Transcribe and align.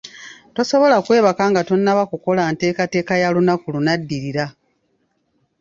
Tasobola 0.55 0.97
kwebaka 1.05 1.43
nga 1.51 1.61
tannaba 1.67 2.03
kukola 2.11 2.41
nteekateeka 2.53 3.13
ya 3.21 3.29
lunaku 3.35 3.65
lunaddirira. 3.75 4.45